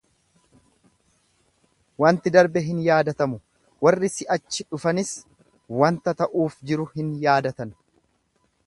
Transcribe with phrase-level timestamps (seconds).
[2.03, 3.39] wanti darbe hin yaadatamu,
[3.89, 5.13] warri si'achi dhufanis
[5.85, 7.77] wanta ta'uuf jiru hin yaadatan.